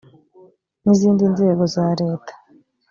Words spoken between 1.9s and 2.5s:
leta